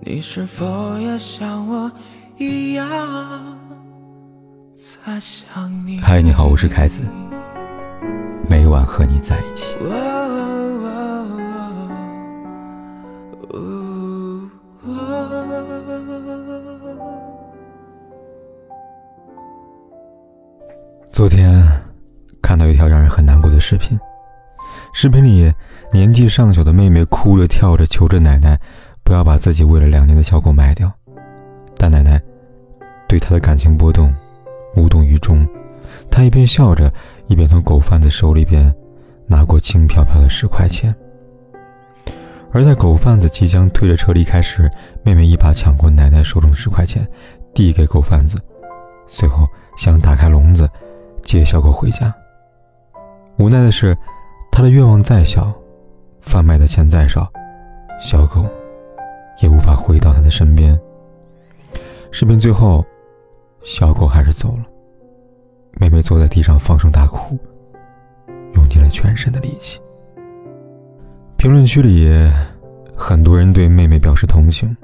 [0.00, 1.90] 你是否也像我
[2.36, 2.86] 一样
[4.74, 6.00] 在想你？
[6.00, 7.02] 嗨，你好，我是凯子，
[8.48, 9.74] 每晚和你在一起。
[21.10, 21.60] 昨天
[22.40, 23.98] 看到一条让人很难过的视频，
[24.92, 25.52] 视频里
[25.92, 28.58] 年纪尚小的妹妹哭着跳着求着奶奶。
[29.08, 30.92] 不要把自己喂了两年的小狗卖掉，
[31.78, 32.20] 但奶奶
[33.08, 34.14] 对他的感情波动
[34.76, 35.48] 无动于衷。
[36.10, 36.92] 她一边笑着，
[37.26, 38.70] 一边从狗贩子手里边
[39.26, 40.94] 拿过轻飘飘的十块钱。
[42.52, 44.70] 而在狗贩子即将推着车离开时，
[45.02, 47.08] 妹妹一把抢过奶奶手中的十块钱，
[47.54, 48.36] 递给狗贩子，
[49.06, 49.48] 随后
[49.78, 50.68] 想打开笼子
[51.22, 52.14] 接小狗回家。
[53.38, 53.96] 无奈的是，
[54.52, 55.50] 她的愿望再小，
[56.20, 57.26] 贩卖的钱再少，
[57.98, 58.44] 小狗。
[59.40, 60.78] 也无法回到他的身边。
[62.10, 62.84] 视频最后，
[63.64, 64.64] 小狗还是走了。
[65.80, 67.38] 妹妹坐在地上放声大哭，
[68.54, 69.80] 用尽了全身的力气。
[71.36, 72.10] 评论区里，
[72.96, 74.76] 很多人对妹妹表示同情，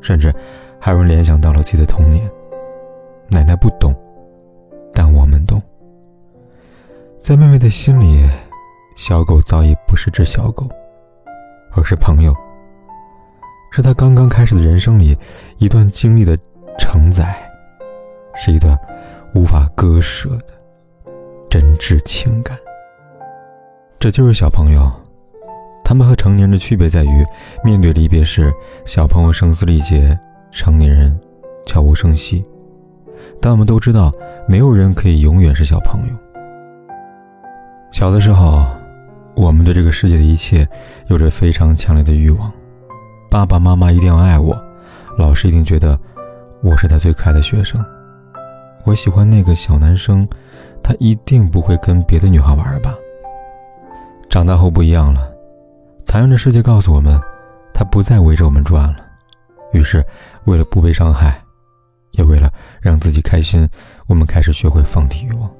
[0.00, 0.32] 甚至
[0.78, 2.30] 还有人联想到了自己的童年。
[3.28, 3.92] 奶奶不懂，
[4.92, 5.60] 但我们懂。
[7.20, 8.28] 在妹妹的心里，
[8.96, 10.68] 小狗早已不是只小狗，
[11.72, 12.32] 而是朋友。
[13.74, 15.16] 是他刚刚开始的人生里
[15.56, 16.38] 一段经历的
[16.78, 17.34] 承载，
[18.36, 18.78] 是一段
[19.34, 20.44] 无法割舍的
[21.48, 22.54] 真挚情感。
[23.98, 24.92] 这就是小朋友，
[25.82, 27.24] 他们和成年人的区别在于，
[27.64, 28.52] 面对离别时，
[28.84, 30.18] 小朋友声嘶力竭，
[30.50, 31.18] 成年人
[31.64, 32.42] 悄无声息。
[33.40, 34.12] 但我们都知道，
[34.46, 36.14] 没有人可以永远是小朋友。
[37.90, 38.66] 小的时候，
[39.34, 40.68] 我们对这个世界的一切
[41.06, 42.52] 有着非常强烈的欲望。
[43.32, 44.54] 爸爸妈妈一定要爱我，
[45.16, 45.98] 老师一定觉得
[46.62, 47.82] 我是他最可爱的学生。
[48.84, 50.28] 我喜欢那个小男生，
[50.82, 52.94] 他一定不会跟别的女孩玩吧。
[54.28, 55.32] 长大后不一样了，
[56.04, 57.18] 残忍的世界告诉我们，
[57.72, 58.96] 他不再围着我们转了。
[59.72, 60.04] 于是，
[60.44, 61.42] 为了不被伤害，
[62.10, 63.66] 也为了让自己开心，
[64.08, 65.50] 我们开始学会放低欲望。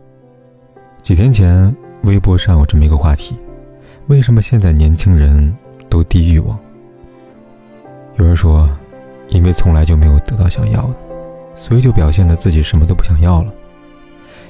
[1.01, 3.35] 几天前，微博上有这么一个话题：
[4.09, 5.57] 为什么现在年轻人
[5.89, 6.59] 都低欲望？
[8.17, 8.69] 有人说，
[9.29, 10.95] 因为从来就没有得到想要的，
[11.57, 13.53] 所以就表现的自己什么都不想要了。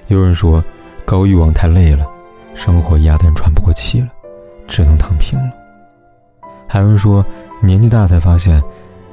[0.08, 0.62] 有人说，
[1.04, 2.06] 高欲望太累了，
[2.54, 4.08] 生活压得人喘不过气了，
[4.66, 5.50] 只能躺平了。
[6.68, 7.24] 还有人说，
[7.60, 8.62] 年纪大才发现，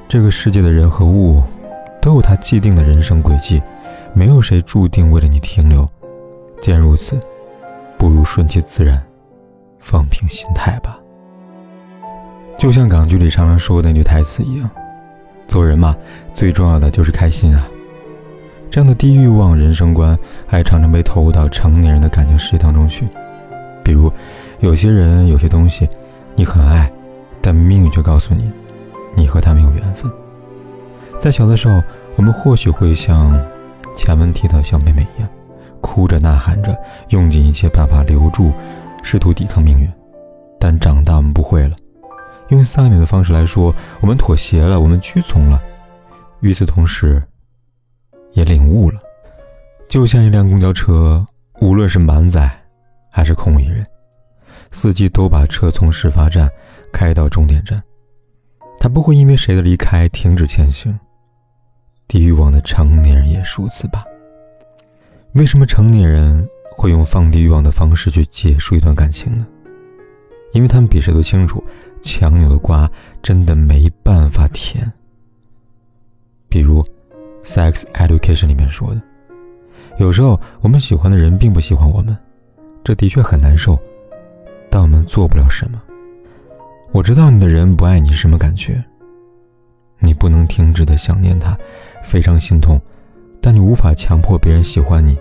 [0.08, 1.42] 这个世界的人和物，
[2.00, 3.62] 都有他既定的人生轨迹，
[4.12, 5.86] 没有谁注定为了你停留。
[6.60, 7.18] 既然如此，
[7.96, 8.94] 不如顺其自然，
[9.78, 10.99] 放平心态吧。
[12.60, 14.68] 就像港剧里常常说的那句台词一样，
[15.48, 15.96] 做人嘛，
[16.34, 17.66] 最重要的就是开心啊。
[18.70, 20.16] 这样的低欲望人生观，
[20.46, 23.06] 还常常被投入到成年人的感情世界当中去。
[23.82, 24.12] 比如，
[24.58, 25.88] 有些人、有些东西，
[26.36, 26.92] 你很爱，
[27.40, 28.50] 但命运却告诉你，
[29.16, 30.12] 你和他没有缘分。
[31.18, 31.82] 在小的时候，
[32.16, 33.42] 我们或许会像
[33.96, 35.30] 前文提到小妹妹一样，
[35.80, 36.76] 哭着呐喊着，
[37.08, 38.52] 用尽一切办法留住，
[39.02, 39.90] 试图抵抗命运。
[40.58, 41.74] 但长大，我们不会了。
[42.50, 45.60] 用丧一点的方式来说，我们妥协了，我们屈从了。
[46.40, 47.20] 与此同时，
[48.32, 48.98] 也领悟了，
[49.88, 51.24] 就像一辆公交车，
[51.60, 52.50] 无论是满载
[53.10, 53.84] 还是空一人，
[54.72, 56.50] 司机都把车从始发站
[56.92, 57.80] 开到终点站，
[58.78, 60.98] 他不会因为谁的离开停止前行。
[62.08, 64.00] 低欲望的成年人也如此吧？
[65.34, 69.46] 为什么成年人会用放低欲望的方式去结束一段感情呢？
[70.52, 71.62] 因为他们比谁都清楚。
[72.02, 72.90] 强扭的瓜
[73.22, 74.90] 真的没办法甜。
[76.48, 76.82] 比如，
[77.44, 79.00] 《Sex Education》里面说的，
[79.98, 82.16] 有时候我们喜欢的人并不喜欢我们，
[82.82, 83.78] 这的确很难受，
[84.68, 85.80] 但我们做不了什么。
[86.92, 88.82] 我知道你的人不爱你是什么感觉，
[90.00, 91.56] 你不能停止的想念他，
[92.02, 92.80] 非常心痛，
[93.40, 95.16] 但你无法强迫别人喜欢你。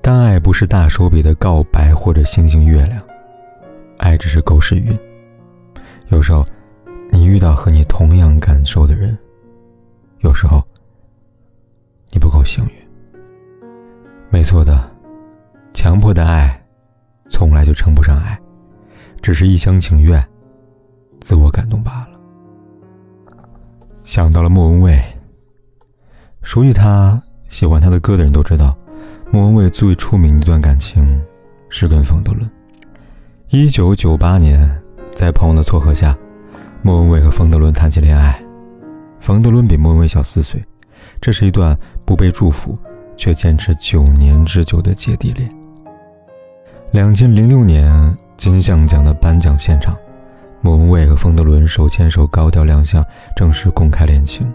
[0.00, 2.98] 但爱不是大手笔的告白或者星星月亮，
[3.98, 4.96] 爱只是狗屎运。
[6.08, 6.44] 有时候，
[7.10, 9.10] 你遇到和你同样感受的人；
[10.20, 10.62] 有时候，
[12.12, 12.72] 你不够幸运。
[14.30, 14.88] 没错的，
[15.74, 16.64] 强迫的爱，
[17.28, 18.38] 从来就称不上爱，
[19.20, 20.22] 只是一厢情愿、
[21.20, 22.18] 自我感动罢了。
[24.04, 25.02] 想到了莫文蔚，
[26.42, 28.76] 熟悉他、喜欢他的歌的人都知道，
[29.32, 31.20] 莫文蔚最出名的一段感情
[31.68, 32.48] 是跟冯德伦。
[33.48, 34.85] 一九九八年。
[35.16, 36.14] 在朋友的撮合下，
[36.82, 38.38] 莫文蔚和冯德伦谈起恋爱。
[39.18, 40.62] 冯德伦比莫文蔚小四岁，
[41.22, 41.74] 这是一段
[42.04, 42.76] 不被祝福
[43.16, 45.48] 却坚持九年之久的姐弟恋。
[46.90, 49.96] 两千零六年金像奖的颁奖现场，
[50.60, 53.02] 莫文蔚和冯德伦手牵手高调亮相，
[53.34, 54.46] 正式公开恋情。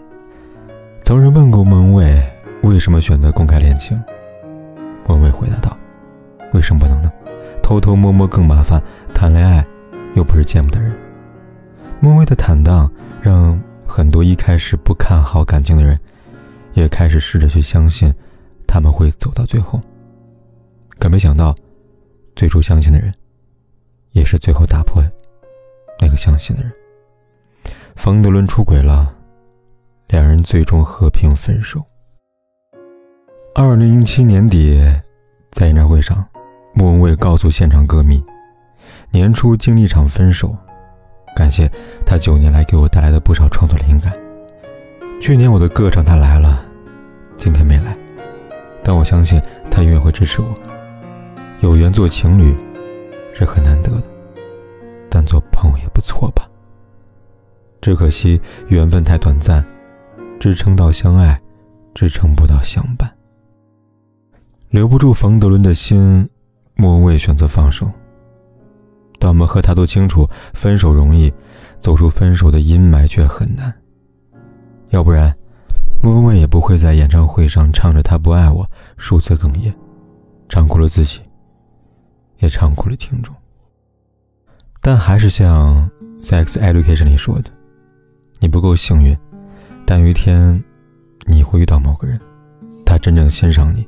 [1.02, 2.24] 曾人问过莫文蔚
[2.62, 4.00] 为什么选择公开恋情，
[5.08, 5.76] 莫文蔚回答道
[6.54, 7.10] ：“为什么不能呢？
[7.64, 8.80] 偷偷摸摸更麻烦，
[9.12, 9.66] 谈恋爱
[10.14, 10.92] 又不是见不得人。”
[12.00, 13.60] 莫文蔚的坦荡让。
[13.84, 15.94] 很多一开始不看好感情的人，
[16.72, 18.10] 也开始试着去相信
[18.66, 19.78] 他们会走到最后。
[20.98, 21.54] 可没想到，
[22.34, 23.12] 最初相信的人，
[24.12, 25.02] 也是最后打破
[26.00, 26.72] 那个相信的人。
[27.94, 29.14] 冯德伦出轨了，
[30.08, 31.84] 两人最终和平分手。
[33.54, 34.80] 二零零七年底，
[35.50, 36.26] 在演唱会上，
[36.72, 38.24] 莫文蔚告诉现场歌迷，
[39.10, 40.56] 年初经历一场分手。
[41.34, 41.70] 感谢
[42.04, 44.12] 他九年来给我带来的不少创作灵感。
[45.20, 46.62] 去年我的歌唱他来了，
[47.36, 47.96] 今天没来，
[48.82, 49.40] 但我相信
[49.70, 50.48] 他永远会支持我。
[51.60, 52.54] 有缘做情侣
[53.34, 54.02] 是很难得的，
[55.08, 56.46] 但做朋友也不错吧。
[57.80, 59.64] 只可惜缘分太短暂，
[60.38, 61.40] 支撑到相爱，
[61.94, 63.10] 支撑不到相伴。
[64.70, 66.28] 留不住冯德伦的心，
[66.74, 67.90] 莫文蔚选择放手。
[69.22, 71.32] 但我们和他都清楚，分手容易，
[71.78, 73.72] 走出分手的阴霾却很难。
[74.90, 75.32] 要不然，
[76.02, 79.72] 莫文蔚也不会在演唱会上唱着“他不爱我”，数次哽咽，
[80.48, 81.20] 唱哭了自己，
[82.40, 83.32] 也唱哭了听众。
[84.80, 85.88] 但还是像
[86.24, 87.50] 《Sex Education》里说的
[88.42, 89.16] ：“你不够幸运，
[89.86, 90.60] 但有一天，
[91.28, 92.20] 你会遇到某个人，
[92.84, 93.86] 他真正欣赏你。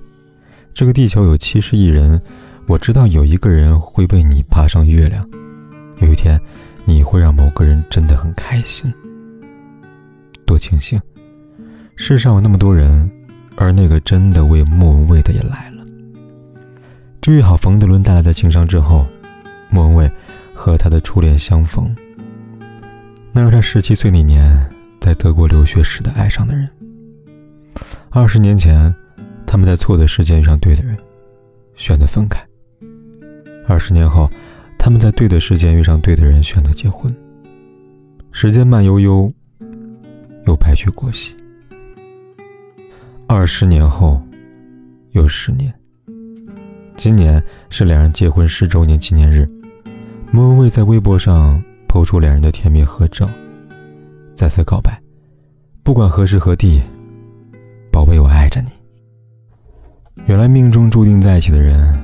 [0.73, 2.23] 这个地球有七十亿人。”
[2.67, 5.23] 我知道有一个人会为你爬上月亮，
[6.01, 6.41] 有一天，
[6.87, 8.93] 你会让某个人真的很开心。
[10.47, 10.99] 多庆幸，
[11.95, 13.11] 世上有那么多人，
[13.57, 15.85] 而那个真的为莫文蔚的也来了。
[17.21, 19.07] 治愈好冯德伦带来的情伤之后，
[19.69, 20.11] 莫文蔚
[20.55, 21.95] 和他的初恋相逢，
[23.33, 24.55] 那是他十七岁那年
[25.01, 26.69] 在德国留学时的爱上的人。
[28.11, 28.95] 二十年前，
[29.47, 30.97] 他们在错的时间遇上对的人，
[31.77, 32.43] 选择分开。
[33.67, 34.31] 二十年后，
[34.79, 37.15] 他们在对的时间遇上对的人，选择结婚。
[38.31, 39.29] 时间慢悠悠，
[40.47, 41.35] 又白驹过隙。
[43.27, 44.21] 二十年后，
[45.13, 45.73] 又十年。
[46.97, 49.47] 今年是两人结婚十周年纪念日，
[50.31, 53.29] 莫文蔚在微博上抛出两人的甜蜜合照，
[54.35, 55.01] 再次告白：
[55.83, 56.83] 不管何时何地，
[57.91, 58.69] 宝贝，我爱着你。
[60.27, 61.99] 原来命中注定在一起的人。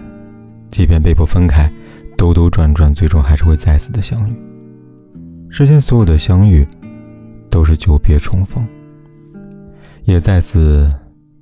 [0.71, 1.71] 即便被迫分开，
[2.17, 4.35] 兜兜转转，最终还是会再次的相遇。
[5.51, 6.65] 世间所有的相遇，
[7.51, 8.65] 都是久别重逢。
[10.05, 10.89] 也再次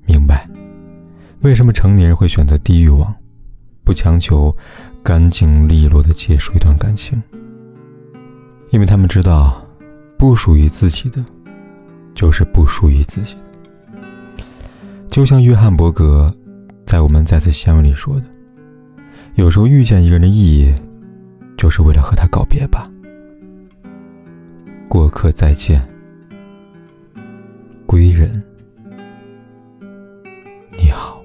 [0.06, 0.48] 明白，
[1.42, 3.14] 为什么成年人会选择低欲望，
[3.84, 4.54] 不强求
[5.02, 7.22] 干净利落的结束一段感情。
[8.70, 9.62] 因为他们知道，
[10.18, 11.24] 不属于自己的，
[12.14, 13.40] 就是不属于自己的。
[15.10, 16.26] 就像约翰伯格
[16.86, 18.26] 在《我们再次相遇》里说的。
[19.38, 20.74] 有时候遇见一个人的意义，
[21.56, 22.82] 就是为了和他告别吧。
[24.88, 25.80] 过客再见，
[27.86, 28.28] 归人
[30.72, 31.22] 你好。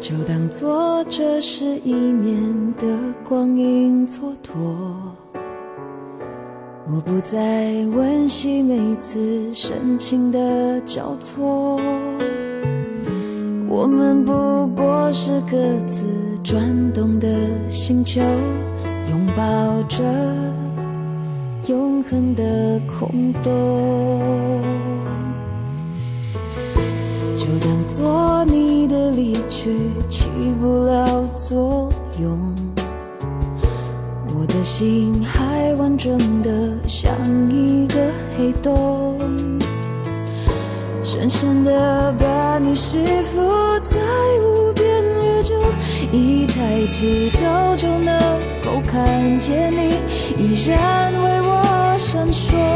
[0.00, 2.86] 就当做这是一年的
[3.24, 4.54] 光阴蹉跎，
[6.86, 11.80] 我不再温习每次深情的交错。
[13.78, 16.00] 我们不过是各自
[16.42, 16.58] 转
[16.94, 17.28] 动的
[17.68, 18.22] 星球，
[19.10, 20.02] 拥抱着
[21.66, 23.52] 永恒的空洞。
[27.36, 29.76] 就当做你的离去
[30.08, 32.54] 起不了作用，
[34.34, 37.12] 我的心还完整的像
[37.50, 39.18] 一个黑洞。
[41.02, 42.26] 深深的表
[42.58, 44.00] 你是否在
[44.40, 45.54] 无边宇宙，
[46.10, 48.18] 一抬起头就能
[48.64, 49.94] 够看见你，
[50.38, 52.75] 依然为我闪烁。